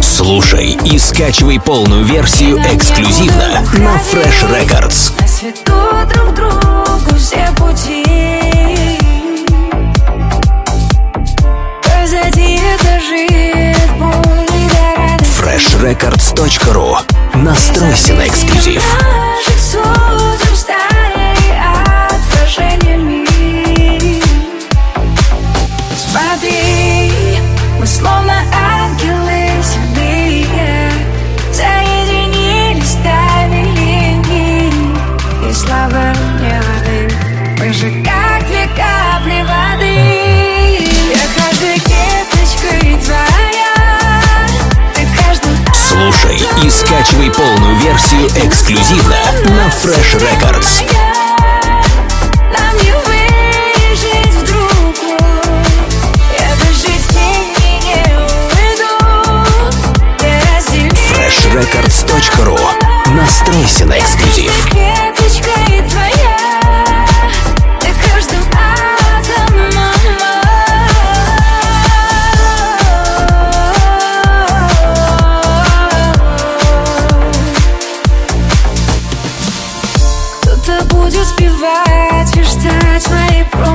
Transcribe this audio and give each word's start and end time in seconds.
Слушай 0.00 0.78
и 0.84 0.98
скачивай 0.98 1.60
полную 1.60 2.04
версию 2.04 2.58
эксклюзивно 2.58 3.64
на 3.74 3.96
Fresh 3.96 4.48
Records. 4.50 5.12
Друг 6.12 6.34
другу 6.34 7.16
все 7.18 7.48
пути 7.56 8.04
freshrecords.ru 15.42 16.96
Настройся 17.34 18.14
на 18.14 18.26
эксклюзив. 18.26 18.91
Смотри, 26.42 27.38
мы 27.78 27.86
словно 27.86 28.34
ангелы 28.52 29.62
земные 29.62 30.90
Соединились 31.52 32.90
стали 32.90 33.62
линии 33.76 34.72
И 35.48 35.52
слава 35.52 36.12
воды 36.12 37.14
Мы 37.60 37.72
же 37.72 37.90
как 38.02 38.44
две 38.48 38.66
капли 38.76 39.42
воды 39.42 40.88
Я 41.12 41.26
каждой 41.36 41.78
кепочкой 41.78 42.98
твоя 43.04 44.22
Ты 44.96 45.06
каждым 45.16 45.56
Слушай 45.72 46.40
и 46.64 46.70
скачивай 46.70 47.30
полную 47.30 47.76
версию 47.76 48.26
эксклюзивно 48.44 49.16
на 49.44 49.68
Fresh 49.68 50.18
Records. 50.18 51.01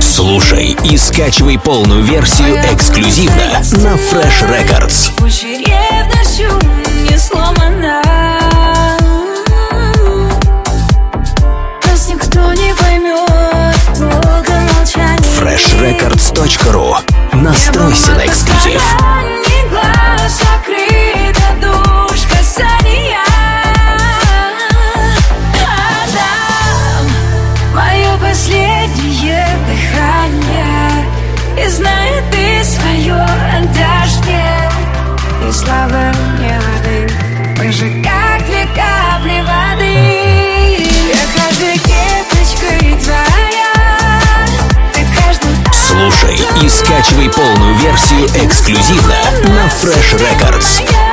Слушай 0.00 0.76
и 0.84 0.96
скачивай 0.96 1.58
полную 1.58 2.02
версию 2.02 2.56
эксклюзивно 2.72 3.60
на 3.82 3.94
Fresh 3.94 4.48
Records. 4.48 5.10
Freshrecords.ru 15.40 16.96
Настройся 17.32 18.12
на 18.12 18.26
эксклюзив. 18.26 18.82
И 31.70 31.72
знает 31.72 32.24
ты 32.32 32.64
свое 32.64 33.14
отдашь 33.14 34.16
мне 34.24 34.68
И 35.48 35.52
слава 35.52 36.12
мне 36.36 36.58
воды 36.58 37.14
Мы 37.58 37.70
же 37.70 38.02
как 38.02 38.44
две 38.44 38.66
капли 38.74 39.40
воды 39.46 40.88
Я 41.12 41.24
каждой 41.36 41.78
кепочкой 41.78 42.98
твоя 43.00 44.20
Ты 44.92 45.06
каждым 45.16 45.54
Слушай 45.72 46.40
и 46.60 46.68
скачивай 46.68 47.30
полную 47.30 47.76
версию 47.76 48.26
эксклюзивно 48.34 49.14
на 49.44 49.66
Fresh 49.66 50.18
Records. 50.18 51.09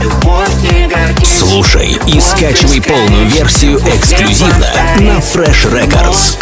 Любовь 0.00 0.54
не 0.62 0.86
гордись 0.86 1.38
Слушай 1.38 1.98
и 2.06 2.20
скачивай 2.20 2.80
полную 2.80 3.26
версию 3.26 3.78
эксклюзивно 3.78 4.66
на 4.98 5.18
Fresh 5.18 5.70
Records. 5.70 6.36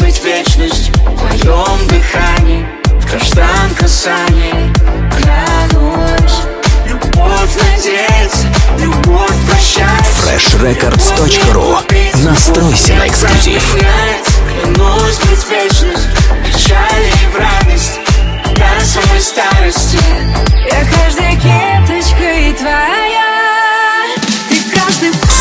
Прощает 9.47 10.03
freshrecords.ru 10.23 11.92
Настройся 12.33 12.95
на 12.95 13.09
эксклюзив. 13.09 13.63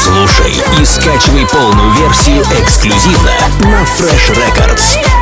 Слушай 0.04 0.54
и 0.82 0.86
скачивай 0.86 1.48
полную 1.48 1.94
версию 1.94 2.44
эксклюзивно 2.60 3.32
на 3.62 3.84
Fresh 3.84 4.36
Records. 4.36 5.21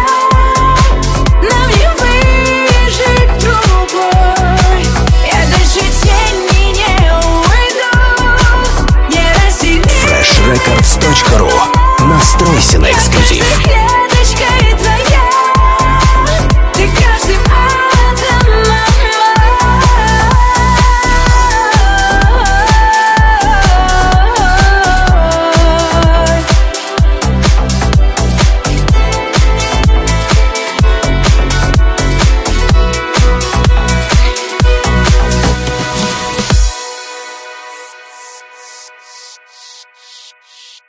Shh. 40.52 40.89